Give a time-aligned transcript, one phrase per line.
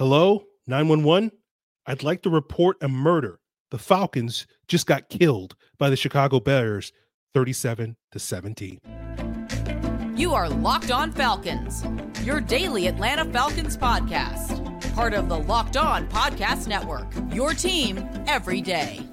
[0.00, 1.30] Hello, 911.
[1.84, 3.38] I'd like to report a murder.
[3.70, 6.90] The Falcons just got killed by the Chicago Bears
[7.34, 8.80] 37 to 17.
[10.16, 11.84] You are Locked On Falcons,
[12.24, 14.94] your daily Atlanta Falcons podcast.
[14.94, 19.06] Part of the Locked On Podcast Network, your team every day.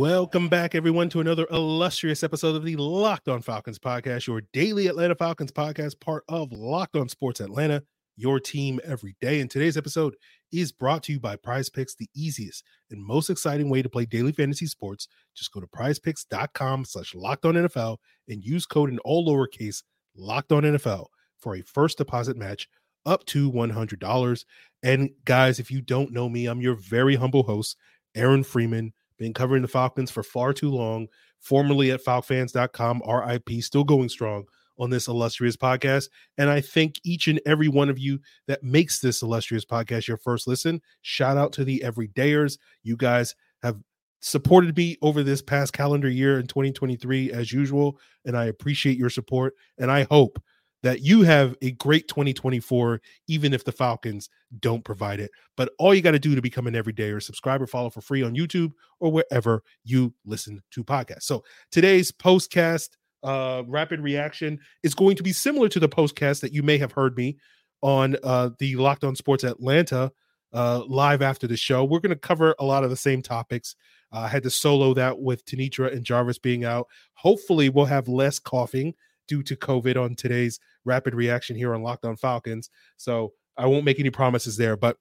[0.00, 4.86] Welcome back, everyone, to another illustrious episode of the Locked On Falcons podcast, your daily
[4.86, 7.82] Atlanta Falcons podcast, part of Locked On Sports Atlanta,
[8.16, 9.40] your team every day.
[9.40, 10.16] And today's episode
[10.54, 14.06] is brought to you by Prize Picks, the easiest and most exciting way to play
[14.06, 15.06] daily fantasy sports.
[15.36, 19.82] Just go to prizepicks.com slash locked on NFL and use code in all lowercase
[20.16, 21.08] locked on NFL
[21.40, 22.70] for a first deposit match
[23.04, 24.44] up to $100.
[24.82, 27.76] And guys, if you don't know me, I'm your very humble host,
[28.14, 31.06] Aaron Freeman been covering the Falcons for far too long.
[31.38, 34.44] Formerly at FalcFans.com, RIP, still going strong
[34.78, 36.08] on this illustrious podcast.
[36.38, 40.16] And I thank each and every one of you that makes this illustrious podcast your
[40.16, 40.80] first listen.
[41.02, 42.58] Shout out to the everydayers.
[42.82, 43.78] You guys have
[44.20, 47.98] supported me over this past calendar year in 2023 as usual.
[48.24, 49.54] And I appreciate your support.
[49.78, 50.42] And I hope
[50.82, 55.30] that you have a great 2024, even if the Falcons don't provide it.
[55.56, 58.00] But all you got to do to become an everyday or subscribe or follow for
[58.00, 61.24] free on YouTube or wherever you listen to podcasts.
[61.24, 62.90] So today's postcast
[63.22, 66.92] uh, rapid reaction is going to be similar to the postcast that you may have
[66.92, 67.36] heard me
[67.82, 70.12] on uh, the Locked On Sports Atlanta
[70.52, 71.84] uh, live after the show.
[71.84, 73.76] We're going to cover a lot of the same topics.
[74.12, 76.88] I had to solo that with Tanitra and Jarvis being out.
[77.14, 78.94] Hopefully, we'll have less coughing
[79.30, 82.68] due to COVID on today's rapid reaction here on Locked On Falcons.
[82.96, 84.98] So I won't make any promises there, but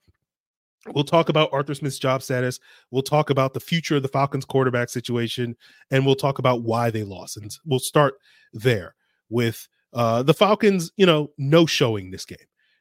[0.87, 2.57] We'll talk about Arthur Smith's job status.
[2.89, 5.57] We'll talk about the future of the Falcons quarterback situation,
[5.91, 7.35] and we'll talk about why they lost.
[7.35, 8.13] And we'll start
[8.53, 8.95] there
[9.29, 12.37] with uh, the Falcons, you know, no showing this game.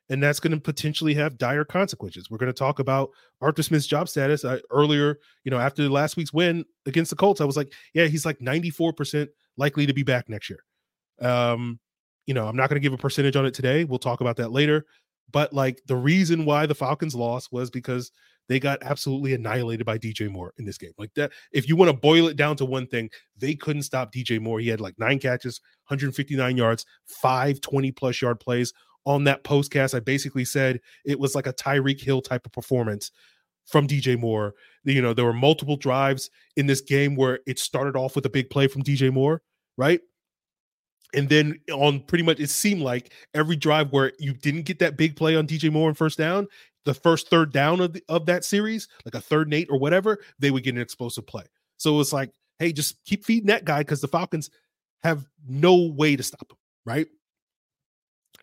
[0.08, 2.30] And that's going to potentially have dire consequences.
[2.30, 4.44] We're going to talk about Arthur Smith's job status.
[4.44, 8.06] I, earlier, you know, after last week's win against the Colts, I was like, yeah,
[8.06, 10.60] he's like 94% likely to be back next year.
[11.20, 11.78] Um,
[12.26, 13.84] you know, I'm not going to give a percentage on it today.
[13.84, 14.84] We'll talk about that later.
[15.30, 18.12] But like the reason why the Falcons lost was because
[18.48, 20.92] they got absolutely annihilated by DJ Moore in this game.
[20.96, 24.12] Like that, if you want to boil it down to one thing, they couldn't stop
[24.12, 24.58] DJ Moore.
[24.58, 28.72] He had like nine catches, 159 yards, five 20 plus yard plays.
[29.04, 33.10] On that postcast, I basically said it was like a Tyreek Hill type of performance
[33.66, 34.54] from DJ Moore.
[34.84, 38.30] You know, there were multiple drives in this game where it started off with a
[38.30, 39.42] big play from DJ Moore,
[39.76, 40.00] right?
[41.14, 44.96] And then on pretty much it seemed like every drive where you didn't get that
[44.96, 46.46] big play on DJ Moore and first down,
[46.84, 49.78] the first third down of the, of that series, like a third and eight or
[49.78, 51.44] whatever, they would get an explosive play.
[51.78, 54.50] So it was like, hey, just keep feeding that guy because the Falcons
[55.02, 57.06] have no way to stop him, right?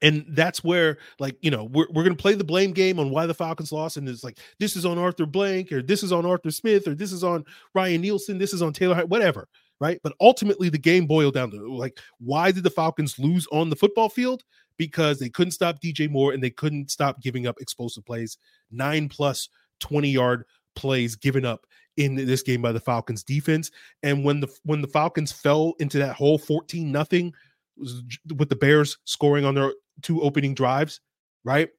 [0.01, 3.09] And that's where, like, you know, we're, we're going to play the blame game on
[3.09, 3.97] why the Falcons lost.
[3.97, 6.95] And it's like, this is on Arthur Blank, or this is on Arthur Smith, or
[6.95, 9.47] this is on Ryan Nielsen, this is on Taylor, whatever
[9.79, 9.99] right?
[10.03, 13.75] But ultimately, the game boiled down to like, why did the Falcons lose on the
[13.75, 14.43] football field?
[14.77, 18.37] Because they couldn't stop DJ Moore and they couldn't stop giving up explosive plays.
[18.71, 19.49] Nine plus
[19.79, 21.65] 20 yard plays given up
[21.97, 23.71] in this game by the Falcons defense.
[24.03, 27.33] And when the when the Falcons fell into that whole 14 nothing
[27.77, 31.01] with the Bears scoring on their two opening drives,
[31.43, 31.69] right?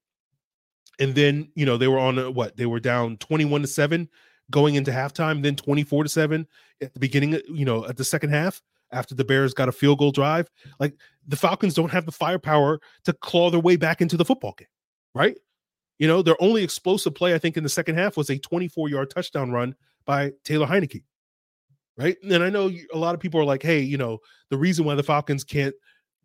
[0.99, 2.57] And then, you know, they were on a, what?
[2.57, 4.09] They were down 21 to 7
[4.51, 6.47] going into halftime, then 24 to 7
[6.83, 8.63] at the beginning, you know, at the second half
[8.93, 10.49] after the Bears got a field goal drive.
[10.79, 10.95] Like
[11.27, 14.69] the Falcons don't have the firepower to claw their way back into the football game,
[15.15, 15.37] right?
[15.99, 18.89] You know, their only explosive play, I think, in the second half was a 24
[18.89, 19.75] yard touchdown run
[20.05, 21.03] by Taylor Heinicke,
[21.97, 22.17] right?
[22.23, 24.19] And I know a lot of people are like, hey, you know,
[24.51, 25.75] the reason why the Falcons can't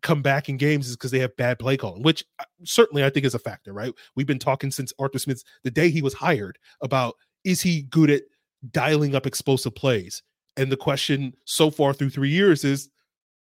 [0.02, 3.10] come back in games is because they have bad play calling, which uh, certainly I
[3.10, 3.92] think is a factor, right?
[4.14, 8.10] We've been talking since Arthur Smith's the day he was hired about is he good
[8.10, 8.22] at
[8.70, 10.22] dialing up explosive plays?
[10.56, 12.88] And the question so far through three years is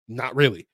[0.07, 0.67] not really.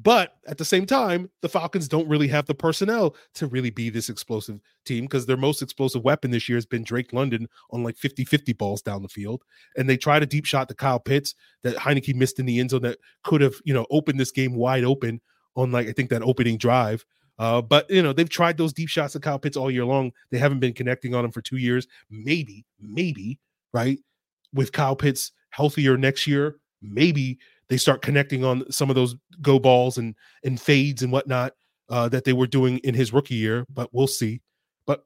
[0.00, 3.90] But at the same time, the Falcons don't really have the personnel to really be
[3.90, 7.82] this explosive team because their most explosive weapon this year has been Drake London on
[7.82, 9.42] like 50 50 balls down the field.
[9.76, 11.34] And they tried a deep shot to Kyle Pitts
[11.64, 14.54] that Heinicke missed in the end zone that could have, you know, opened this game
[14.54, 15.20] wide open
[15.56, 17.04] on like, I think that opening drive.
[17.38, 20.12] Uh, but you know, they've tried those deep shots at Kyle Pitts all year long.
[20.30, 21.86] They haven't been connecting on them for two years.
[22.10, 23.38] Maybe, maybe,
[23.72, 23.98] right?
[24.52, 27.38] With Kyle Pitts healthier next year, maybe
[27.68, 31.52] they start connecting on some of those go balls and and fades and whatnot
[31.88, 33.64] uh, that they were doing in his rookie year.
[33.72, 34.40] But we'll see.
[34.86, 35.04] But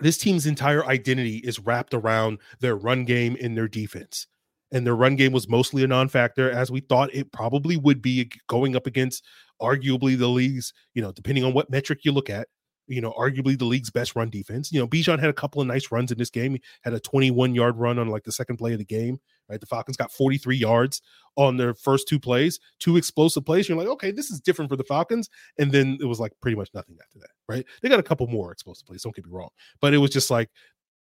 [0.00, 4.26] this team's entire identity is wrapped around their run game and their defense.
[4.72, 8.00] And their run game was mostly a non factor, as we thought it probably would
[8.00, 9.24] be going up against
[9.60, 12.48] arguably the league's, you know, depending on what metric you look at,
[12.86, 14.72] you know, arguably the league's best run defense.
[14.72, 16.54] You know, Bijan had a couple of nice runs in this game.
[16.54, 19.20] He had a 21 yard run on like the second play of the game.
[19.48, 19.60] Right.
[19.60, 21.00] The Falcons got 43 yards
[21.36, 23.68] on their first two plays, two explosive plays.
[23.68, 25.30] You're like, okay, this is different for the Falcons.
[25.58, 27.30] And then it was like pretty much nothing after that.
[27.48, 27.64] Right.
[27.80, 29.02] They got a couple more explosive plays.
[29.02, 29.50] Don't get me wrong.
[29.80, 30.50] But it was just like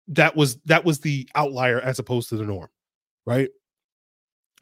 [0.08, 2.68] that was that was the outlier as opposed to the norm.
[3.24, 3.50] Right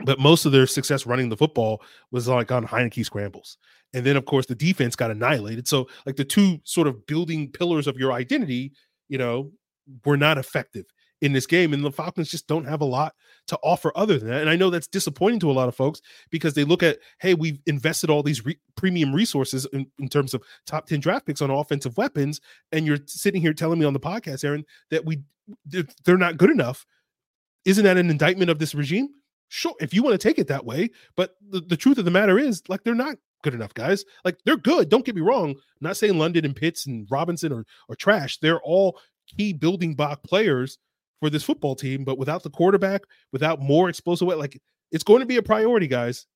[0.05, 3.59] but most of their success running the football was like on Heinicke scrambles.
[3.95, 5.67] And then, of course, the defense got annihilated.
[5.67, 8.73] So, like the two sort of building pillars of your identity,
[9.09, 9.53] you know,
[10.05, 10.85] were not effective
[11.21, 11.73] in this game.
[11.73, 13.15] And the Falcons just don't have a lot
[13.47, 14.43] to offer other than that.
[14.43, 17.35] And I know that's disappointing to a lot of folks because they look at, hey,
[17.35, 21.41] we've invested all these re- premium resources in, in, terms of top 10 draft picks
[21.41, 22.41] on offensive weapons.
[22.73, 25.23] And you're sitting here telling me on the podcast, Aaron, that we
[26.05, 26.85] they're not good enough.
[27.65, 29.09] Isn't that an indictment of this regime?
[29.49, 30.91] Sure, if you want to take it that way.
[31.17, 34.05] But the, the truth of the matter is, like, they're not good enough, guys.
[34.25, 34.89] Like they're good.
[34.89, 35.51] Don't get me wrong.
[35.51, 38.39] I'm not saying London and Pitts and Robinson are, are trash.
[38.39, 38.99] They're all
[39.29, 40.79] key building block players
[41.21, 42.05] for this football team.
[42.05, 44.61] But without the quarterback, without more explosive, like
[44.91, 46.27] it's going to be a priority, guys.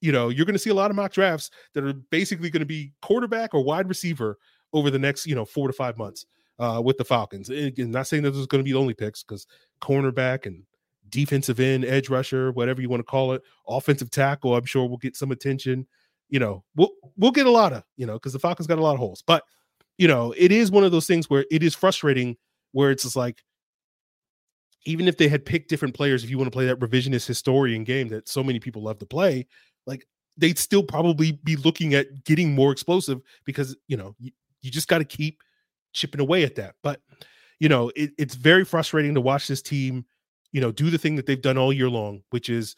[0.00, 2.60] You know, you're going to see a lot of mock drafts that are basically going
[2.60, 4.38] to be quarterback or wide receiver
[4.72, 6.26] over the next, you know, four to five months
[6.58, 7.48] uh, with the Falcons.
[7.48, 9.46] And again, not saying that there's going to be the only picks because
[9.80, 10.64] cornerback and
[11.08, 14.96] defensive end, edge rusher, whatever you want to call it, offensive tackle, I'm sure will
[14.98, 15.86] get some attention
[16.28, 18.82] you know, we'll we'll get a lot of, you know, because the Falcons got a
[18.82, 19.22] lot of holes.
[19.26, 19.42] But
[19.98, 22.36] you know, it is one of those things where it is frustrating
[22.72, 23.42] where it's just like
[24.84, 27.84] even if they had picked different players, if you want to play that revisionist historian
[27.84, 29.46] game that so many people love to play,
[29.86, 30.06] like
[30.36, 34.30] they'd still probably be looking at getting more explosive because you know you,
[34.62, 35.42] you just got to keep
[35.92, 36.74] chipping away at that.
[36.82, 37.00] But
[37.58, 40.04] you know, it, it's very frustrating to watch this team,
[40.52, 42.76] you know, do the thing that they've done all year long, which is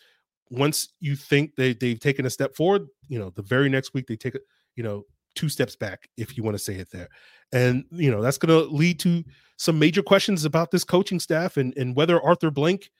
[0.51, 4.07] once you think they they've taken a step forward, you know, the very next week
[4.07, 4.37] they take
[4.77, 5.05] you know,
[5.35, 7.09] two steps back, if you want to say it there.
[7.53, 9.25] And you know, that's gonna lead to
[9.57, 12.91] some major questions about this coaching staff and and whether Arthur Blank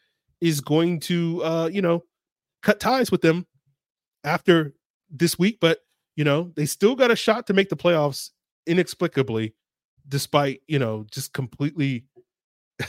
[0.41, 2.05] is going to uh, you know,
[2.63, 3.47] cut ties with them
[4.25, 4.75] after
[5.11, 5.59] this week.
[5.61, 5.79] But
[6.17, 8.31] you know, they still got a shot to make the playoffs
[8.67, 9.55] inexplicably,
[10.09, 12.07] despite, you know, just completely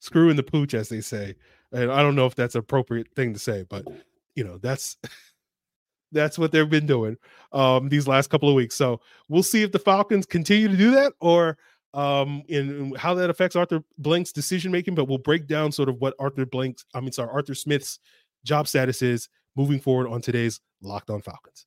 [0.00, 1.36] screwing the pooch, as they say
[1.72, 3.86] and I don't know if that's an appropriate thing to say, but
[4.34, 4.96] you know, that's
[6.12, 7.16] that's what they've been doing
[7.52, 8.74] um these last couple of weeks.
[8.74, 11.58] So we'll see if the Falcons continue to do that or
[11.94, 15.96] um in how that affects Arthur Blank's decision making, but we'll break down sort of
[16.00, 17.98] what Arthur Blank's I mean sorry, Arthur Smith's
[18.44, 21.66] job status is moving forward on today's Locked On Falcons.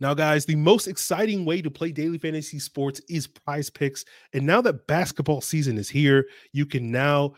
[0.00, 4.04] Now, guys, the most exciting way to play daily fantasy sports is prize picks.
[4.32, 7.34] And now that basketball season is here, you can now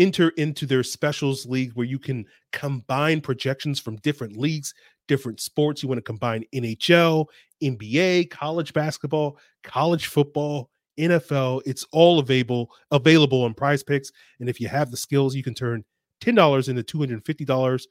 [0.00, 4.74] enter into their specials league where you can combine projections from different leagues,
[5.06, 5.82] different sports.
[5.82, 7.26] You want to combine NHL,
[7.62, 11.62] NBA, college basketball, college football, NFL.
[11.66, 14.10] It's all available available on Prize Picks,
[14.40, 15.84] and if you have the skills, you can turn
[16.20, 17.86] ten dollars into two hundred and fifty dollars.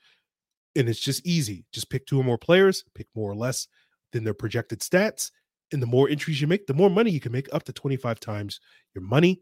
[0.75, 1.65] And it's just easy.
[1.71, 3.67] Just pick two or more players, pick more or less
[4.11, 5.31] than their projected stats.
[5.71, 8.19] And the more entries you make, the more money you can make up to 25
[8.19, 8.59] times
[8.93, 9.41] your money.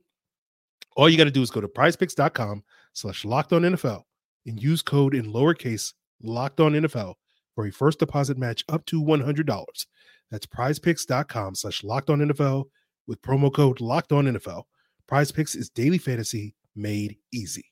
[0.98, 2.64] All you got to do is go to prizepicks.com
[2.94, 4.02] slash locked on NFL
[4.48, 7.14] and use code in lowercase locked on NFL
[7.54, 9.86] for a first deposit match up to $100.
[10.32, 12.66] That's prizepicks.com slash locked on NFL
[13.06, 14.64] with promo code locked on NFL.
[15.08, 17.66] Prize Picks is daily fantasy made easy.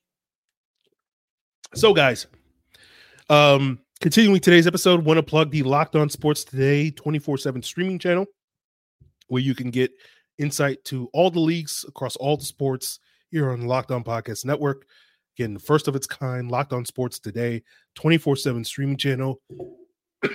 [1.74, 2.27] So, guys,
[3.29, 8.00] um, continuing today's episode, want to plug the Locked On Sports Today 24 7 streaming
[8.00, 8.27] channel
[9.27, 9.91] where you can get
[10.38, 13.00] insight to all the leagues across all the sports
[13.36, 14.86] here on the Locked On Podcast Network.
[15.38, 17.63] Again, the first of its kind, Locked On Sports Today,
[17.96, 19.42] 24 7 streaming channel.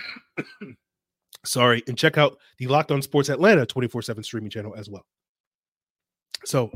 [1.45, 5.07] Sorry, and check out the Locked On Sports Atlanta 24 7 streaming channel as well.
[6.45, 6.71] So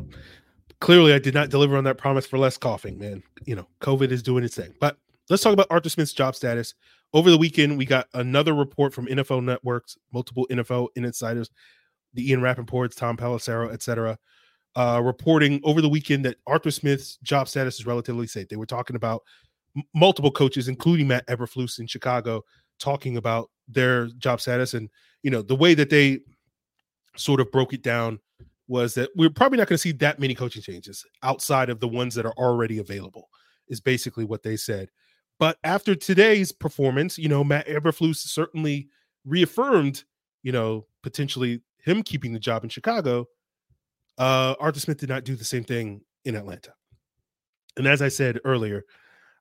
[0.81, 3.23] clearly, I did not deliver on that promise for less coughing, man.
[3.45, 4.73] You know, COVID is doing its thing.
[4.81, 4.97] But
[5.29, 6.75] let's talk about Arthur Smith's job status.
[7.13, 11.51] Over the weekend, we got another report from NFL networks, multiple NFL insiders,
[12.15, 14.19] the Ian Rapoports, Tom Pelissero, etc
[14.77, 18.49] uh, reporting over the weekend that Arthur Smith's job status is relatively safe.
[18.49, 19.23] They were talking about
[19.77, 22.43] m- multiple coaches, including Matt Eberflus in Chicago,
[22.79, 24.75] talking about their job status.
[24.75, 24.89] And,
[25.23, 26.21] you know, the way that they
[27.17, 28.19] sort of broke it down
[28.67, 31.89] was that we're probably not going to see that many coaching changes outside of the
[31.89, 33.29] ones that are already available,
[33.69, 34.89] is basically what they said.
[35.39, 38.89] But after today's performance, you know, Matt Eberflus certainly
[39.25, 40.05] reaffirmed,
[40.43, 43.27] you know, potentially him keeping the job in Chicago
[44.19, 46.73] uh, Arthur Smith did not do the same thing in Atlanta.
[47.77, 48.85] And as I said earlier,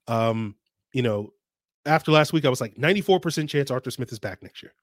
[0.07, 0.55] um,
[0.93, 1.33] you know,
[1.85, 4.73] after last week, I was like 94% chance Arthur Smith is back next year.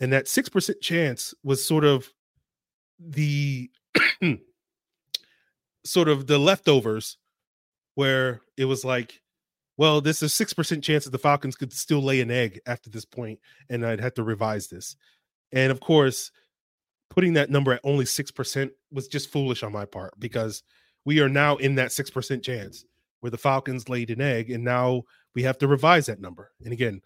[0.00, 2.12] And that 6% chance was sort of
[2.98, 3.70] the
[5.84, 7.16] sort of the leftovers
[7.94, 9.22] where it was like,
[9.78, 13.04] well, there's a 6% chance that the Falcons could still lay an egg after this
[13.04, 14.96] point, and I'd have to revise this.
[15.52, 16.30] And of course,
[17.16, 20.62] putting that number at only 6% was just foolish on my part because
[21.06, 22.84] we are now in that 6% chance
[23.20, 25.02] where the Falcons laid an egg, and now
[25.34, 26.52] we have to revise that number.
[26.62, 27.00] And again,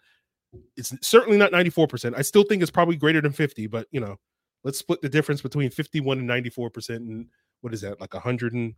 [0.75, 2.13] it's certainly not 94%.
[2.17, 4.17] I still think it's probably greater than 50, but you know,
[4.65, 7.27] let's split the difference between 51 and 94% and
[7.61, 8.75] what is that, like 100 and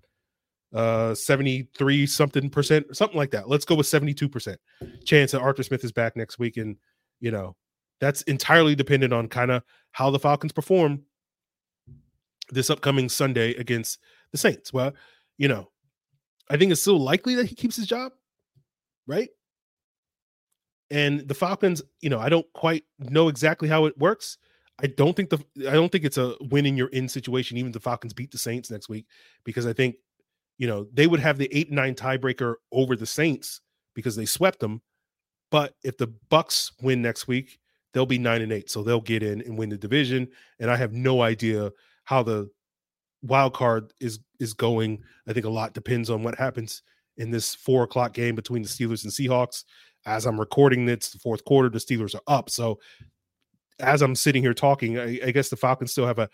[0.74, 4.60] uh 73 something percent something like that let's go with 72 percent
[5.06, 6.78] chance that arthur smith is back next week and
[7.20, 7.56] you know
[8.00, 9.62] that's entirely dependent on kind of
[9.92, 11.04] how the falcons perform
[12.50, 14.00] this upcoming sunday against
[14.32, 14.94] the saints well
[15.38, 15.70] you know
[16.50, 18.12] i think it's still likely that he keeps his job
[19.08, 19.30] right
[20.92, 24.38] and the falcons you know i don't quite know exactly how it works
[24.82, 25.38] I don't think the
[25.70, 27.58] I don't think it's a win in your in situation.
[27.58, 29.06] Even the Falcons beat the Saints next week
[29.44, 29.98] because I think
[30.58, 33.62] you know, they would have the eight nine tiebreaker over the Saints
[33.96, 34.82] because they swept them.
[35.52, 37.60] But if the Bucs win next week,
[37.94, 40.28] they'll be nine and eight, so they'll get in and win the division.
[40.60, 41.72] And I have no idea
[42.04, 42.50] how the
[43.22, 45.02] wild card is is going.
[45.28, 46.84] I think a lot depends on what happens
[47.18, 49.64] in this four o'clock game between the Steelers and Seahawks.
[50.06, 52.50] As I'm recording this, the fourth quarter, the Steelers are up.
[52.50, 52.80] So
[53.80, 56.30] as I'm sitting here talking, I, I guess the Falcons still have a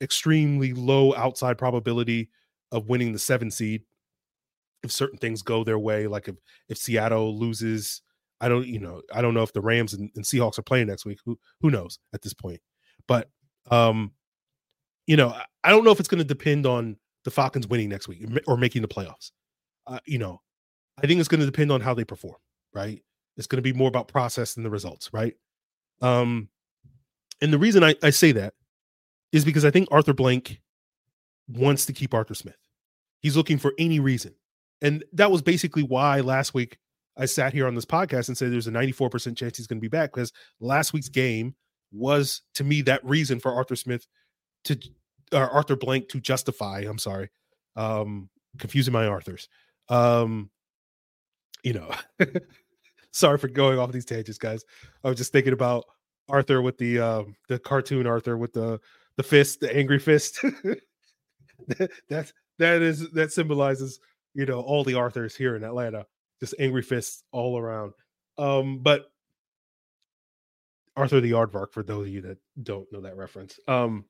[0.00, 2.30] extremely low outside probability
[2.72, 3.82] of winning the seven seed
[4.82, 6.36] if certain things go their way like if
[6.68, 8.02] if seattle loses
[8.40, 10.86] i don't you know i don't know if the rams and, and seahawks are playing
[10.86, 12.60] next week who who knows at this point
[13.06, 13.28] but
[13.70, 14.12] um
[15.08, 15.34] you know
[15.64, 18.56] i don't know if it's going to depend on the falcons winning next week or
[18.56, 19.32] making the playoffs
[19.88, 20.40] uh, you know
[21.02, 22.36] i think it's going to depend on how they perform
[22.72, 23.02] right
[23.36, 25.34] it's going to be more about process than the results right
[26.00, 26.48] um
[27.40, 28.54] and the reason I, I say that
[29.32, 30.60] is because i think arthur blank
[31.48, 32.58] wants to keep Arthur Smith.
[33.20, 34.34] He's looking for any reason.
[34.80, 36.78] And that was basically why last week
[37.16, 39.82] I sat here on this podcast and said there's a 94% chance he's going to
[39.82, 41.54] be back because last week's game
[41.90, 44.06] was to me that reason for Arthur Smith
[44.64, 44.78] to
[45.32, 47.30] or Arthur Blank to justify, I'm sorry.
[47.76, 49.48] Um confusing my Arthurs.
[49.88, 50.50] Um
[51.62, 51.90] you know,
[53.10, 54.64] sorry for going off these tangents guys.
[55.04, 55.84] I was just thinking about
[56.28, 58.80] Arthur with the um the cartoon Arthur with the
[59.16, 60.40] the fist, the angry fist.
[62.08, 64.00] that that is that symbolizes
[64.34, 66.06] you know all the Arthurs here in Atlanta,
[66.40, 67.92] just angry fists all around.
[68.38, 69.10] Um, but
[70.96, 73.58] Arthur the Aardvark, for those of you that don't know that reference.
[73.68, 74.04] Um,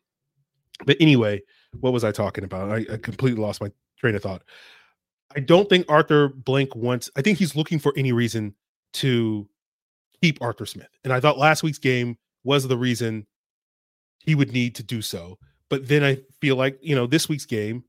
[0.84, 1.42] but anyway,
[1.80, 2.70] what was I talking about?
[2.70, 4.42] I, I completely lost my train of thought.
[5.36, 7.10] I don't think Arthur Blank wants.
[7.16, 8.54] I think he's looking for any reason
[8.94, 9.48] to
[10.22, 13.26] keep Arthur Smith, and I thought last week's game was the reason
[14.20, 15.38] he would need to do so.
[15.68, 17.84] But then I feel like you know this week's game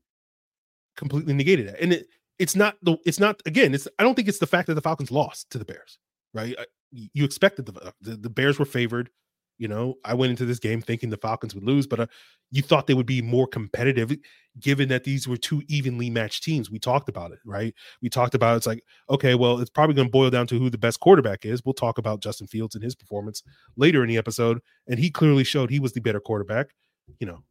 [0.96, 4.28] completely negated that, and it it's not the it's not again it's I don't think
[4.28, 5.98] it's the fact that the Falcons lost to the Bears,
[6.34, 6.54] right?
[6.90, 9.10] You expected the uh, the, the Bears were favored.
[9.60, 12.06] You know, I went into this game thinking the Falcons would lose, but uh,
[12.50, 14.16] you thought they would be more competitive
[14.58, 16.70] given that these were two evenly matched teams.
[16.70, 17.74] We talked about it, right?
[18.00, 20.70] We talked about it's like, okay, well, it's probably going to boil down to who
[20.70, 21.62] the best quarterback is.
[21.62, 23.42] We'll talk about Justin Fields and his performance
[23.76, 24.60] later in the episode.
[24.88, 26.68] And he clearly showed he was the better quarterback.
[27.18, 27.44] You know,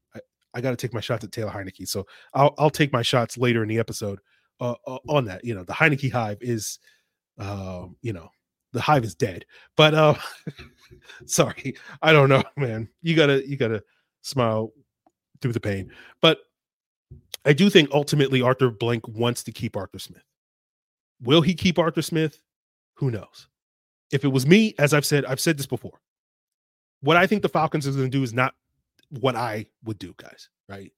[0.54, 1.88] I got to take my shots at Taylor Heinicke.
[1.88, 4.20] So I'll I'll take my shots later in the episode
[4.60, 5.46] uh, uh, on that.
[5.46, 6.80] You know, the Heinicke hive is,
[7.39, 8.30] uh, you know,
[8.74, 9.46] the hive is dead.
[9.76, 10.16] But uh,
[11.26, 12.90] sorry, I don't know, man.
[13.02, 13.84] You gotta you gotta
[14.22, 14.72] smile
[15.42, 15.92] through the pain.
[16.22, 16.40] But
[17.46, 20.24] I do think ultimately Arthur Blank wants to keep Arthur Smith.
[21.22, 22.42] Will he keep Arthur Smith?
[22.96, 23.48] Who knows?
[24.12, 26.00] If it was me, as I've said, I've said this before.
[27.02, 28.56] What I think the Falcons is going to do is not
[29.10, 30.92] what I would do, guys, right?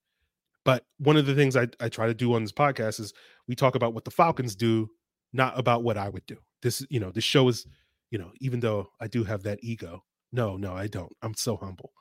[0.64, 3.12] But one of the things I, I try to do on this podcast is
[3.46, 4.88] we talk about what the Falcons do,
[5.32, 6.38] not about what I would do.
[6.62, 7.66] This, you know, this show is,
[8.10, 11.12] you know, even though I do have that ego, no, no, I don't.
[11.22, 11.92] I'm so humble.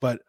[0.00, 0.20] But,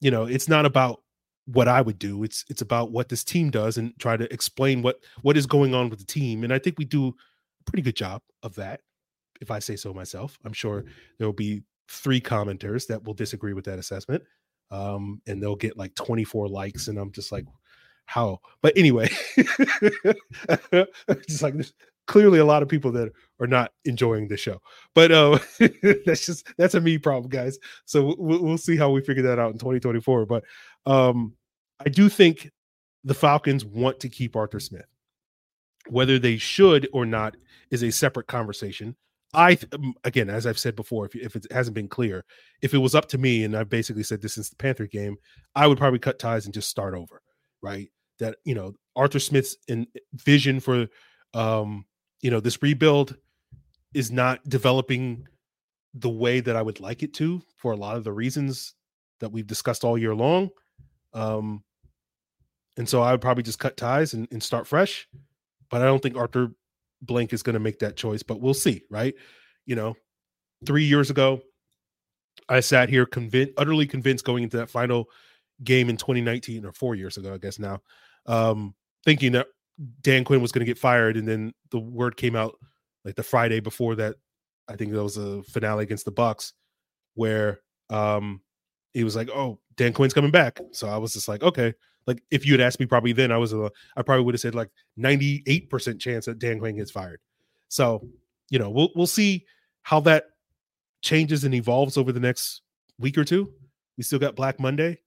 [0.00, 1.02] you know, it's not about
[1.46, 2.22] what I would do.
[2.24, 5.74] It's it's about what this team does and try to explain what what is going
[5.74, 6.44] on with the team.
[6.44, 8.80] And I think we do a pretty good job of that,
[9.40, 10.38] if I say so myself.
[10.44, 10.84] I'm sure
[11.18, 14.22] there will be three commenters that will disagree with that assessment
[14.70, 17.46] um, and they'll get like 24 likes, and I'm just like,
[18.06, 18.40] how?
[18.62, 19.08] But anyway,
[21.26, 21.72] just like there's
[22.08, 24.60] clearly a lot of people that are not enjoying the show,
[24.94, 25.38] but uh,
[26.04, 27.58] that's just that's a me problem, guys.
[27.84, 30.26] So we'll, we'll see how we figure that out in 2024.
[30.26, 30.42] But
[30.86, 31.34] um,
[31.78, 32.50] I do think
[33.04, 34.86] the Falcons want to keep Arthur Smith.
[35.88, 37.36] Whether they should or not
[37.70, 38.96] is a separate conversation.
[39.34, 42.24] I um, again, as I've said before, if, if it hasn't been clear,
[42.62, 45.16] if it was up to me, and I've basically said this since the Panther game,
[45.54, 47.22] I would probably cut ties and just start over.
[47.62, 47.90] Right?
[48.18, 50.88] That you know Arthur Smith's in vision for
[51.34, 51.84] um,
[52.20, 53.16] you know this rebuild
[53.94, 55.26] is not developing
[55.94, 58.74] the way that I would like it to for a lot of the reasons
[59.20, 60.50] that we've discussed all year long.
[61.14, 61.64] Um,
[62.76, 65.08] and so I would probably just cut ties and, and start fresh.
[65.70, 66.52] But I don't think Arthur
[67.02, 69.14] Blank is going to make that choice, but we'll see, right?
[69.66, 69.96] You know,
[70.64, 71.40] three years ago,
[72.48, 75.08] I sat here convinced, utterly convinced going into that final
[75.64, 77.80] game in 2019 or four years ago, I guess now,
[78.26, 79.48] um, thinking that
[80.00, 81.16] Dan Quinn was going to get fired.
[81.16, 82.56] And then the word came out
[83.04, 84.16] like the Friday before that.
[84.68, 86.52] I think that was a finale against the Bucs
[87.14, 88.42] where um,
[88.92, 91.74] he was like, "Oh, Dan Quinn's coming back." So I was just like, "Okay."
[92.06, 94.40] Like if you had asked me probably then, I was a, I probably would have
[94.40, 97.20] said like ninety eight percent chance that Dan Quinn gets fired.
[97.68, 98.06] So
[98.50, 99.44] you know, we'll we'll see
[99.82, 100.24] how that
[101.02, 102.62] changes and evolves over the next
[102.98, 103.52] week or two.
[103.96, 105.00] We still got Black Monday,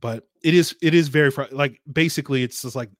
[0.00, 2.90] but it is it is very fr- like basically it's just like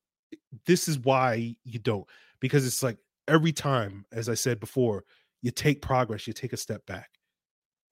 [0.67, 2.07] this is why you don't
[2.41, 2.99] because it's like
[3.29, 5.05] every time, as I said before,
[5.43, 7.09] you take progress, you take a step back.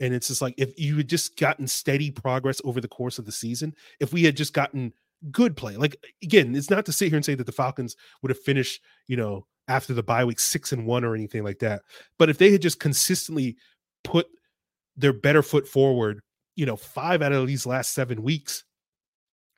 [0.00, 3.26] And it's just like if you had just gotten steady progress over the course of
[3.26, 4.92] the season, if we had just gotten
[5.30, 8.30] good play, like again, it's not to sit here and say that the Falcons would
[8.30, 11.82] have finished, you know, after the bye week six and one or anything like that.
[12.18, 13.56] But if they had just consistently
[14.04, 14.26] put
[14.96, 16.20] their better foot forward,
[16.56, 18.64] you know, five out of these last seven weeks,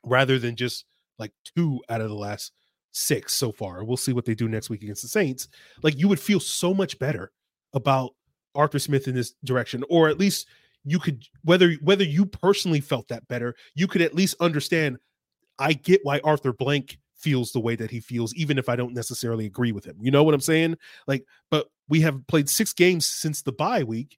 [0.05, 0.85] rather than just
[1.17, 2.51] like two out of the last
[2.93, 3.83] six so far.
[3.83, 5.49] We'll see what they do next week against the Saints.
[5.81, 7.31] Like you would feel so much better
[7.73, 8.11] about
[8.55, 10.47] Arthur Smith in this direction, or at least
[10.85, 14.97] you could whether whether you personally felt that better, you could at least understand.
[15.59, 18.93] I get why Arthur Blank feels the way that he feels, even if I don't
[18.93, 19.97] necessarily agree with him.
[19.99, 20.77] You know what I'm saying?
[21.07, 24.17] Like, but we have played six games since the bye week.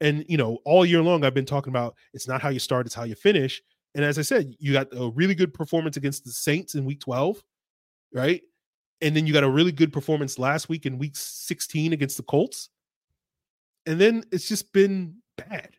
[0.00, 2.86] And you know, all year long I've been talking about it's not how you start,
[2.86, 3.62] it's how you finish.
[3.94, 7.00] And as I said, you got a really good performance against the Saints in week
[7.00, 7.42] 12
[8.12, 8.42] right?
[9.00, 12.22] And then you got a really good performance last week in week 16 against the
[12.22, 12.68] Colts.
[13.86, 15.70] And then it's just been bad,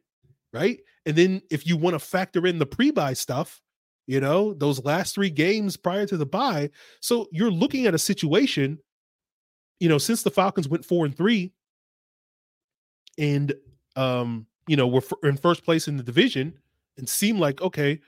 [0.54, 0.80] right?
[1.06, 3.62] And then if you want to factor in the pre-bye stuff,
[4.08, 8.00] you know, those last three games prior to the buy, so you're looking at a
[8.00, 8.80] situation,
[9.80, 11.52] you know, since the Falcons went 4 and 3
[13.18, 13.54] and
[13.96, 16.58] um, you know, we're in first place in the division
[16.98, 18.00] and seem like okay,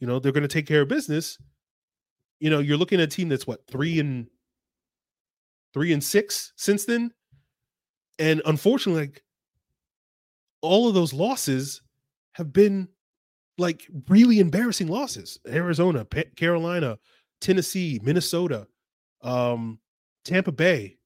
[0.00, 1.38] you know, they're going to take care of business
[2.44, 4.26] you know, you're looking at a team that's what three and
[5.72, 7.10] three and six since then.
[8.18, 9.22] And unfortunately, like
[10.60, 11.80] all of those losses
[12.32, 12.88] have been
[13.56, 15.40] like really embarrassing losses.
[15.48, 16.98] Arizona, Carolina,
[17.40, 18.66] Tennessee, Minnesota,
[19.22, 19.78] um,
[20.26, 20.98] Tampa Bay,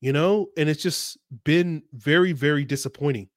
[0.00, 3.28] you know, and it's just been very, very disappointing.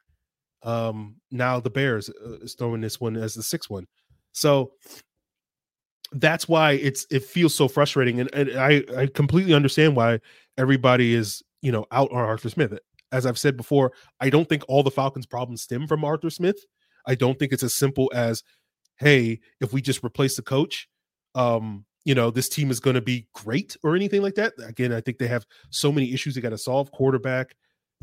[0.61, 3.87] Um, now the Bears uh, is throwing this one as the sixth one.
[4.33, 4.73] So
[6.13, 10.19] that's why it's it feels so frustrating and, and I, I completely understand why
[10.57, 12.77] everybody is you know out on arthur smith.
[13.11, 16.57] As i've said before i don't think all the falcons problems stem from arthur smith.
[17.05, 18.43] I don't think it's as simple as
[18.97, 20.87] hey if we just replace the coach
[21.35, 24.53] um you know this team is going to be great or anything like that.
[24.65, 26.91] Again i think they have so many issues they got to solve.
[26.91, 27.55] Quarterback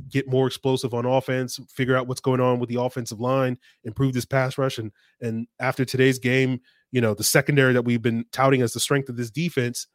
[0.08, 4.14] get more explosive on offense figure out what's going on with the offensive line improve
[4.14, 6.58] this pass rush and and after today's game
[6.92, 9.86] you know the secondary that we've been touting as the strength of this defense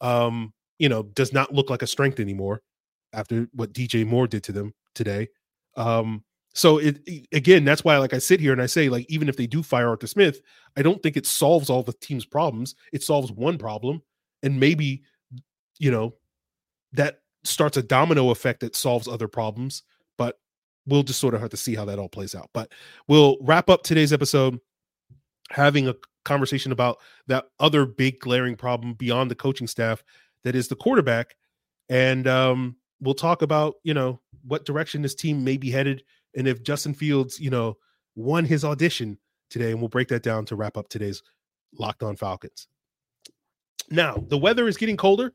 [0.00, 2.62] um you know does not look like a strength anymore
[3.12, 5.28] after what DJ Moore did to them today.
[5.76, 6.98] Um so it
[7.32, 9.62] again that's why like I sit here and I say like even if they do
[9.62, 10.40] fire Arthur Smith
[10.76, 12.74] I don't think it solves all the team's problems.
[12.92, 14.02] It solves one problem
[14.42, 15.02] and maybe
[15.78, 16.14] you know
[16.92, 19.82] that starts a domino effect that solves other problems
[20.18, 20.38] but
[20.86, 22.48] we'll just sort of have to see how that all plays out.
[22.54, 22.72] But
[23.08, 24.58] we'll wrap up today's episode
[25.50, 25.94] having a
[26.26, 30.04] conversation about that other big glaring problem beyond the coaching staff
[30.44, 31.36] that is the quarterback.
[31.88, 36.02] And um, we'll talk about you know what direction this team may be headed
[36.36, 37.76] and if justin fields you know
[38.14, 39.18] won his audition
[39.50, 41.22] today and we'll break that down to wrap up today's
[41.78, 42.68] locked on falcons.
[43.90, 45.32] Now the weather is getting colder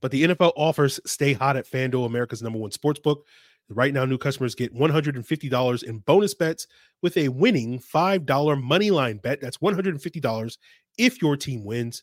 [0.00, 3.26] but the nfl offers stay hot at fanduel america's number one sports book
[3.68, 6.66] Right now, new customers get $150 in bonus bets
[7.00, 9.40] with a winning $5 money line bet.
[9.40, 10.58] That's $150
[10.98, 12.02] if your team wins.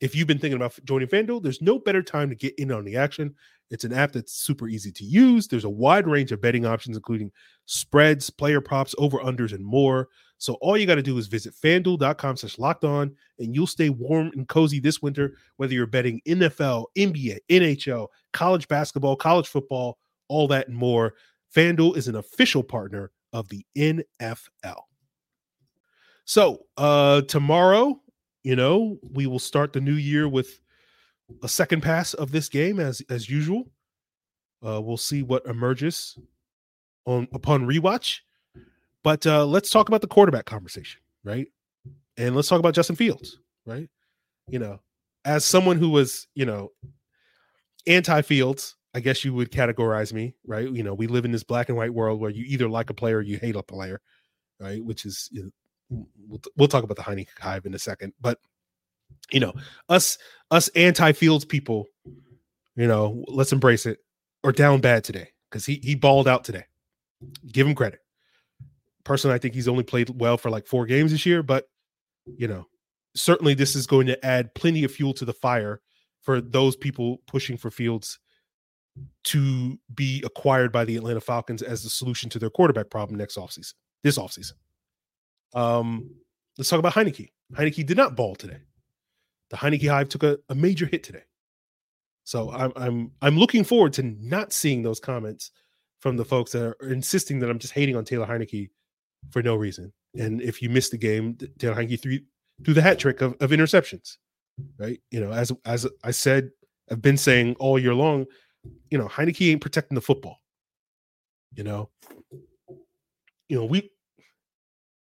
[0.00, 2.84] if you've been thinking about joining FanDuel, there's no better time to get in on
[2.84, 3.34] the action.
[3.70, 5.48] It's an app that's super easy to use.
[5.48, 7.30] There's a wide range of betting options, including
[7.66, 10.08] spreads, player props, over unders, and more.
[10.38, 13.88] So all you got to do is visit fanduel.com slash locked on, and you'll stay
[13.88, 19.96] warm and cozy this winter, whether you're betting NFL, NBA, NHL, college basketball, college football,
[20.28, 21.14] all that and more.
[21.54, 24.80] FanDuel is an official partner of the NFL.
[26.24, 28.00] So uh tomorrow,
[28.42, 30.60] you know, we will start the new year with
[31.42, 33.64] a second pass of this game as as usual.
[34.66, 36.18] Uh we'll see what emerges
[37.06, 38.20] on upon rewatch.
[39.02, 41.48] But uh let's talk about the quarterback conversation, right?
[42.16, 43.88] And let's talk about Justin Fields, right?
[44.48, 44.80] You know,
[45.24, 46.70] as someone who was, you know,
[47.86, 50.70] anti Fields, I guess you would categorize me, right?
[50.70, 52.94] You know, we live in this black and white world where you either like a
[52.94, 54.00] player or you hate a player,
[54.60, 54.82] right?
[54.82, 55.52] Which is you
[55.90, 58.38] know, we'll, we'll talk about the Heinicke hive in a second, but
[59.32, 59.52] you know,
[59.88, 60.16] us
[60.50, 61.86] us anti Fields people,
[62.76, 63.98] you know, let's embrace it.
[64.42, 66.64] Or down bad today because he he balled out today.
[67.50, 68.00] Give him credit.
[69.02, 71.66] Personally, I think he's only played well for like four games this year, but
[72.36, 72.66] you know,
[73.14, 75.80] certainly this is going to add plenty of fuel to the fire
[76.20, 78.18] for those people pushing for Fields
[79.24, 83.36] to be acquired by the Atlanta Falcons as the solution to their quarterback problem next
[83.36, 84.52] offseason, this offseason.
[85.54, 86.10] Um,
[86.58, 87.30] let's talk about Heinicke.
[87.54, 88.58] Heinicke did not ball today.
[89.50, 91.22] The Heinicke Hive took a, a major hit today.
[92.24, 95.50] So I'm I'm I'm looking forward to not seeing those comments
[96.00, 98.70] from the folks that are insisting that I'm just hating on Taylor Heinicke
[99.30, 99.92] for no reason.
[100.18, 102.18] And if you missed the game, Taylor Heinicke threw
[102.64, 104.16] threw the hat trick of, of interceptions.
[104.78, 105.00] Right.
[105.10, 106.50] You know, as as I said,
[106.90, 108.26] I've been saying all year long,
[108.90, 110.38] you know, Heinicke ain't protecting the football.
[111.54, 111.90] You know,
[113.48, 113.90] you know, we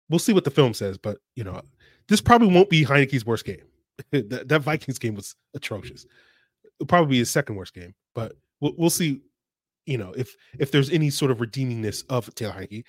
[0.09, 1.61] we'll see what the film says, but you know,
[2.07, 3.63] this probably won't be Heinicke's worst game.
[4.11, 6.05] that, that, Vikings game was atrocious.
[6.79, 9.21] It'll probably be his second worst game, but we'll, we'll see.
[9.85, 12.83] You know, if if there's any sort of redeemingness of Taylor Heinicke.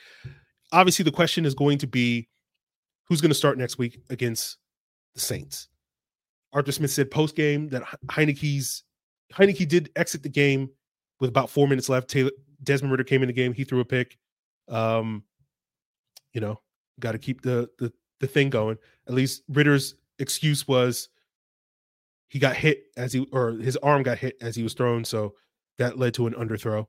[0.71, 2.29] Obviously, the question is going to be
[3.09, 4.59] who's going to start next week against
[5.15, 5.69] the Saints.
[6.53, 8.85] Arthur Smith said post game that Heinicke's
[9.33, 10.71] Heinicke did exit the game
[11.21, 12.09] with about four minutes left.
[12.09, 12.31] Taylor
[12.63, 13.53] Desmond Ridder came in the game.
[13.53, 14.19] He threw a pick.
[14.69, 15.25] Um,
[16.33, 16.61] you know,
[17.01, 18.79] got to keep the, the the thing going.
[19.07, 21.09] At least Ridder's excuse was
[22.29, 25.35] he got hit as he or his arm got hit as he was thrown, so
[25.79, 26.87] that led to an underthrow.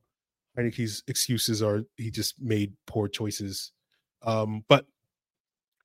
[0.58, 3.72] Heinicke's excuses are he just made poor choices.
[4.24, 4.86] Um, but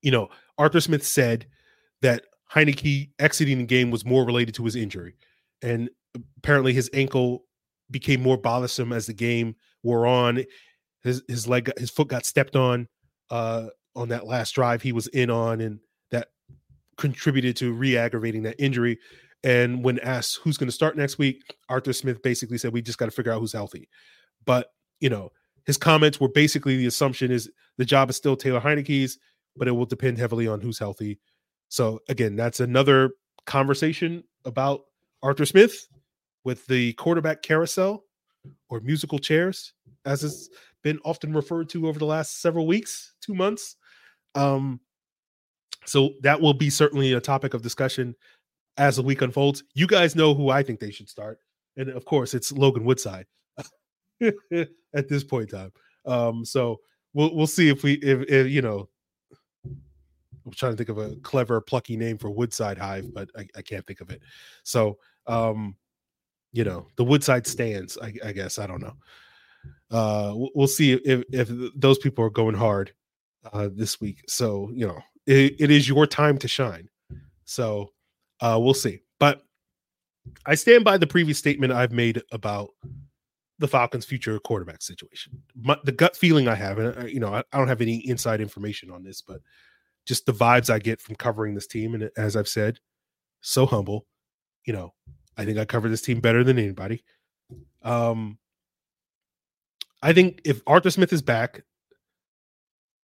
[0.03, 1.47] you know, Arthur Smith said
[2.03, 5.15] that Heinicke exiting the game was more related to his injury.
[5.63, 5.89] And
[6.39, 7.45] apparently his ankle
[7.91, 10.45] became more bothersome as the game wore on.
[11.03, 12.89] His his leg, his foot got stepped on
[13.31, 16.29] uh, on that last drive he was in on, and that
[16.97, 18.99] contributed to re-aggravating that injury.
[19.43, 22.99] And when asked who's going to start next week, Arthur Smith basically said, "We just
[22.99, 23.89] got to figure out who's healthy."
[24.47, 24.69] But
[25.01, 25.31] you know,
[25.67, 29.19] his comments were basically the assumption is the job is still Taylor Heinicke's,
[29.57, 31.19] but it will depend heavily on who's healthy.
[31.69, 33.11] So again, that's another
[33.47, 34.83] conversation about
[35.23, 35.87] Arthur Smith
[36.45, 38.05] with the quarterback carousel
[38.69, 39.73] or musical chairs,
[40.05, 40.51] as it's
[40.83, 43.77] been often referred to over the last several weeks, two months.
[44.35, 44.81] Um,
[45.87, 48.15] so that will be certainly a topic of discussion
[48.77, 49.65] as the week unfolds.
[49.75, 51.39] You guys know who I think they should start,
[51.77, 53.27] and of course, it's Logan Woodside
[54.21, 55.73] at this point in time.
[56.07, 56.81] Um, so
[57.13, 58.89] we'll we'll see if we if, if you know.
[60.47, 63.63] I'm trying to think of a clever, plucky name for Woodside Hive, but I, I
[63.63, 64.21] can't think of it.
[64.63, 65.75] So um,
[66.55, 67.99] you know the Woodside stands.
[68.01, 68.95] I, I guess I don't know.
[69.91, 72.95] Uh, we'll see if if those people are going hard
[73.53, 74.23] uh, this week.
[74.29, 76.89] So you know it, it is your time to shine.
[77.45, 77.91] So
[78.41, 79.01] uh, we'll see.
[79.19, 79.43] But
[80.47, 82.71] I stand by the previous statement I've made about
[83.59, 85.43] the Falcons' future quarterback situation.
[85.57, 87.97] My, the gut feeling I have, and uh, you know, I, I, don't have any
[88.09, 89.41] inside information on this, but
[90.07, 92.79] just the vibes I get from covering this team, and as I've said,
[93.41, 94.07] so humble.
[94.67, 94.95] You know,
[95.37, 97.03] I think I cover this team better than anybody.
[97.83, 98.39] Um,
[100.03, 101.63] I think if Arthur Smith is back,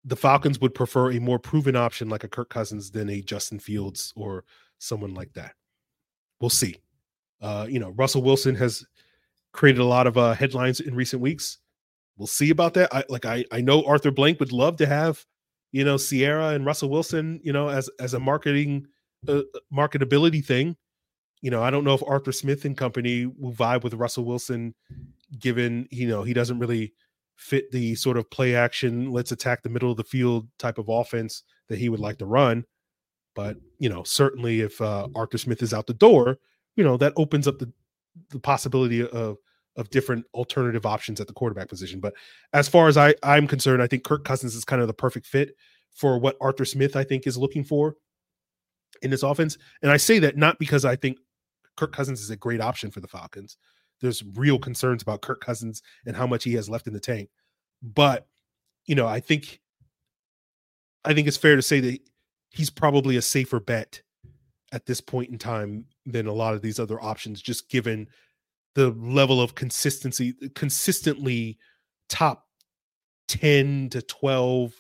[0.05, 3.59] the Falcons would prefer a more proven option like a Kirk Cousins than a Justin
[3.59, 4.45] Fields or
[4.79, 5.55] someone like that.
[6.41, 6.77] We'll see.
[7.41, 8.85] Uh, you know, Russell Wilson has
[9.53, 11.59] created a lot of uh, headlines in recent weeks.
[12.17, 12.93] We'll see about that.
[12.93, 15.25] I like I I know Arthur Blank would love to have,
[15.71, 18.87] you know, Ciara and Russell Wilson, you know, as as a marketing
[19.29, 20.77] uh, marketability thing
[21.41, 24.75] you know, I don't know if Arthur Smith and company will vibe with Russell Wilson,
[25.39, 26.93] given you know he doesn't really
[27.37, 30.89] fit the sort of play action, let's attack the middle of the field type of
[30.89, 32.65] offense that he would like to run.
[33.35, 36.39] But you know, certainly if uh, Arthur Smith is out the door,
[36.75, 37.73] you know, that opens up the
[38.31, 39.39] the possibility of
[39.77, 42.01] of different alternative options at the quarterback position.
[42.01, 42.15] But
[42.53, 45.27] as far as I I'm concerned, I think Kirk Cousins is kind of the perfect
[45.27, 45.55] fit
[45.95, 47.95] for what Arthur Smith I think is looking for
[49.03, 49.57] in this offense.
[49.83, 51.19] And I say that not because I think
[51.79, 53.57] Kirk Cousins is a great option for the Falcons.
[54.01, 57.31] There's real concerns about Kirk Cousins and how much he has left in the tank.
[57.83, 58.27] But,
[58.87, 59.61] you know, I think
[61.05, 62.01] I think it's fair to say that
[62.51, 64.03] he's probably a safer bet
[64.73, 68.09] at this point in time than a lot of these other options, just given
[68.75, 71.59] the level of consistency, consistently
[72.09, 72.47] top
[73.29, 74.75] 10 to 12,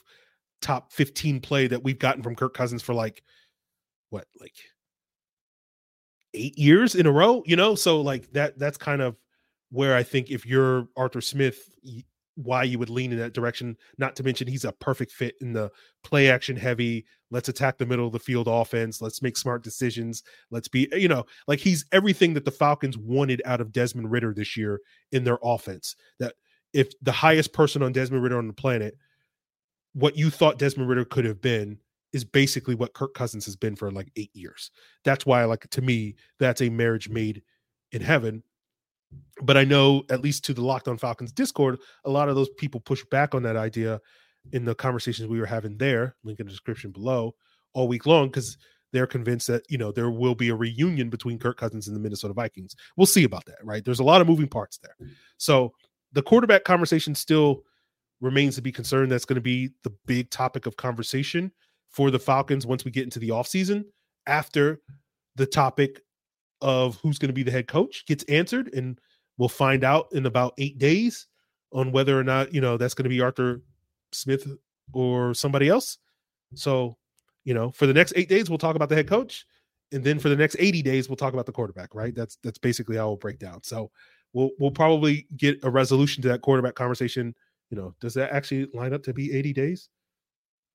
[0.61, 3.23] top 15 play that we've gotten from Kirk Cousins for like
[4.11, 4.57] what, like
[6.35, 7.75] eight years in a row, you know?
[7.75, 9.17] So like that that's kind of
[9.71, 11.69] where I think if you're Arthur Smith,
[12.39, 13.77] why you would lean in that direction.
[13.99, 15.71] Not to mention he's a perfect fit in the
[16.05, 17.05] play action heavy.
[17.31, 19.03] Let's attack the middle of the field offense.
[19.03, 20.23] Let's make smart decisions.
[20.51, 24.33] Let's be, you know, like he's everything that the Falcons wanted out of Desmond Ridder
[24.33, 25.97] this year in their offense.
[26.21, 26.35] That
[26.73, 28.97] if the highest person on Desmond Ridder on the planet,
[29.95, 31.79] what you thought Desmond Ridder could have been
[32.13, 34.71] is basically what Kirk Cousins has been for like eight years.
[35.05, 37.43] That's why, like, to me, that's a marriage made
[37.93, 38.43] in heaven
[39.43, 42.51] but I know at least to the Locked On Falcons Discord, a lot of those
[42.59, 44.01] people push back on that idea
[44.53, 46.17] in the conversations we were having there.
[46.25, 47.35] Link in the description below
[47.75, 48.57] all week long because
[48.93, 52.01] they're convinced that you know there will be a reunion between Kirk Cousins and the
[52.01, 52.75] Minnesota Vikings.
[52.97, 53.85] We'll see about that, right?
[53.85, 55.09] There's a lot of moving parts there.
[55.37, 55.73] So
[56.13, 57.63] the quarterback conversation still
[58.21, 59.13] remains to be concerned.
[59.13, 61.53] That's going to be the big topic of conversation
[61.91, 63.85] for the Falcons once we get into the offseason
[64.27, 64.81] after
[65.37, 66.03] the topic
[66.61, 69.01] of who's going to be the head coach gets answered, and
[69.37, 71.27] we'll find out in about eight days
[71.73, 73.63] on whether or not you know that's going to be Arthur
[74.13, 74.47] Smith
[74.93, 75.99] or somebody else.
[76.55, 76.97] So,
[77.45, 79.47] you know, for the next eight days, we'll talk about the head coach,
[79.93, 81.95] and then for the next eighty days, we'll talk about the quarterback.
[81.95, 82.15] Right?
[82.15, 83.63] That's that's basically how we'll break down.
[83.63, 83.91] So,
[84.33, 87.35] we'll we'll probably get a resolution to that quarterback conversation.
[87.71, 89.89] You know, does that actually line up to be eighty days?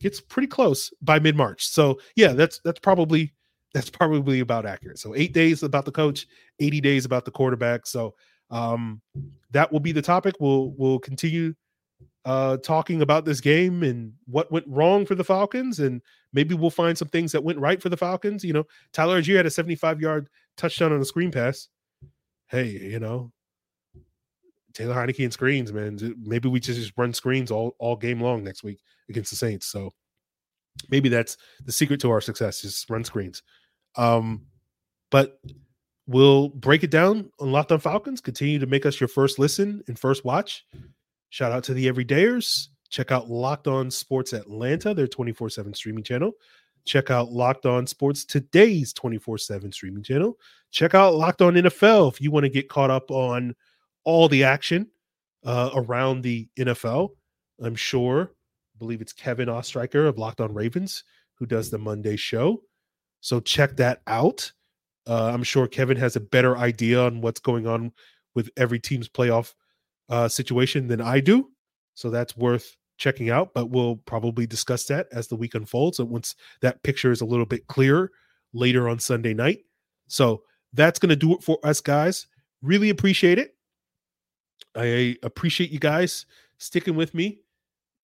[0.04, 1.66] Gets pretty close by mid March.
[1.66, 3.34] So, yeah, that's that's probably
[3.74, 5.00] that's probably about accurate.
[5.00, 6.28] So eight days about the coach,
[6.60, 7.88] 80 days about the quarterback.
[7.88, 8.14] So
[8.52, 9.02] um,
[9.52, 10.36] that will be the topic.
[10.42, 11.54] We'll we'll continue
[12.26, 16.02] uh, talking about this game and what went wrong for the Falcons, and
[16.34, 18.44] maybe we'll find some things that went right for the Falcons.
[18.44, 21.70] You know, Tyler Allgeier had a 75 yard touchdown on a screen pass.
[22.48, 23.32] Hey, you know,
[24.74, 25.98] Taylor Heinicke and screens, man.
[26.22, 29.68] Maybe we just run screens all all game long next week against the Saints.
[29.68, 29.94] So
[30.90, 33.44] maybe that's the secret to our success: is run screens.
[33.96, 34.48] Um,
[35.12, 35.40] but
[36.08, 38.22] we'll break it down on Locked On Falcons.
[38.22, 40.66] Continue to make us your first listen and first watch.
[41.30, 42.68] Shout out to the everydayers.
[42.90, 46.32] Check out Locked On Sports Atlanta, their 24 7 streaming channel.
[46.86, 50.38] Check out Locked On Sports Today's 24 7 streaming channel.
[50.72, 53.56] Check out Locked On NFL if you want to get caught up on
[54.04, 54.88] all the action
[55.46, 57.10] uh, around the NFL.
[57.62, 58.32] I'm sure,
[58.80, 61.04] believe it's Kevin Ostreicher of Locked On Ravens
[61.36, 62.62] who does the Monday show.
[63.22, 64.52] So check that out.
[65.08, 67.92] Uh, I'm sure Kevin has a better idea on what's going on
[68.36, 69.54] with every team's playoff
[70.10, 71.50] uh, situation than I do.
[71.96, 73.54] So that's worth checking out.
[73.54, 76.00] But we'll probably discuss that as the week unfolds.
[76.00, 78.12] And once that picture is a little bit clearer
[78.54, 79.60] later on Sunday night.
[80.08, 82.28] So that's going to do it for us, guys.
[82.62, 83.56] Really appreciate it.
[84.76, 86.26] I appreciate you guys
[86.58, 87.40] sticking with me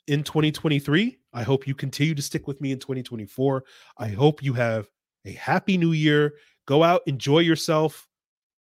[0.09, 1.17] in 2023.
[1.33, 3.63] I hope you continue to stick with me in 2024.
[3.97, 4.89] I hope you have
[5.25, 6.33] a happy new year.
[6.65, 8.07] Go out, enjoy yourself,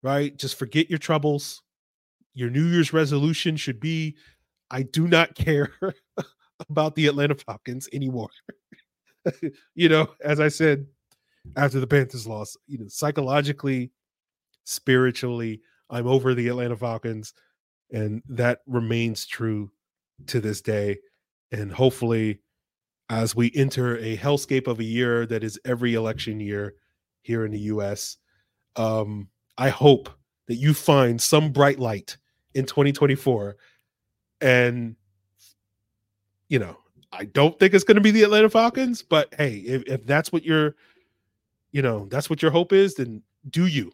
[0.02, 0.36] right?
[0.36, 1.62] Just forget your troubles.
[2.34, 4.16] Your New Year's resolution should be
[4.70, 5.72] I do not care
[6.68, 8.30] about the Atlanta Falcons anymore.
[9.74, 10.86] you know, as I said
[11.56, 13.90] after the Panthers loss, you know, psychologically,
[14.64, 17.34] spiritually, I'm over the Atlanta Falcons.
[17.92, 19.70] And that remains true
[20.26, 20.98] to this day.
[21.54, 22.40] And hopefully,
[23.10, 26.74] as we enter a hellscape of a year that is every election year
[27.22, 28.16] here in the US.
[28.76, 30.08] Um, I hope
[30.46, 32.16] that you find some bright light
[32.54, 33.56] in 2024.
[34.40, 34.96] And,
[36.48, 36.76] you know,
[37.12, 40.32] I don't think it's going to be the Atlanta Falcons, but hey, if, if that's
[40.32, 40.74] what your,
[41.72, 43.92] you know, that's what your hope is, then do you.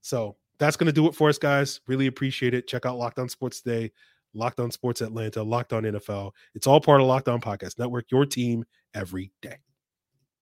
[0.00, 1.80] So that's going to do it for us, guys.
[1.86, 2.66] Really appreciate it.
[2.66, 3.92] Check out Locked On Sports today.
[4.34, 6.32] Locked On Sports Atlanta, Locked On NFL.
[6.54, 9.56] It's all part of Locked On Podcast Network, your team every day.